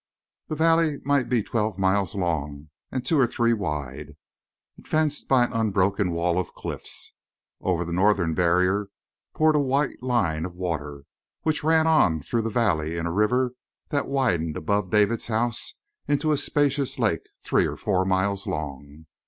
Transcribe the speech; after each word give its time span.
The 0.47 0.55
valley 0.55 0.97
might 1.05 1.29
be 1.29 1.43
twelve 1.43 1.77
miles 1.77 2.15
long, 2.15 2.69
and 2.91 3.05
two 3.05 3.19
or 3.19 3.27
three 3.27 3.53
wide, 3.53 4.15
fenced 4.83 5.27
by 5.27 5.45
an 5.45 5.53
unbroken 5.53 6.09
wall 6.11 6.39
of 6.39 6.55
cliffs. 6.55 7.13
Over 7.61 7.85
the 7.85 7.93
northern 7.93 8.33
barrier 8.33 8.87
poured 9.35 9.55
a 9.55 9.59
white 9.59 10.01
line 10.01 10.43
of 10.43 10.55
water, 10.55 11.03
which 11.43 11.63
ran 11.63 11.85
on 11.85 12.19
through 12.19 12.41
the 12.41 12.49
valley 12.49 12.97
in 12.97 13.05
a 13.05 13.11
river 13.13 13.53
that 13.89 14.07
widened 14.07 14.57
above 14.57 14.89
David's 14.89 15.27
house 15.27 15.75
into 16.07 16.31
a 16.31 16.37
spacious 16.37 16.97
lake 16.97 17.29
three 17.39 17.67
or 17.67 17.77
four 17.77 18.03
miles 18.03 18.47
long. 18.47 19.05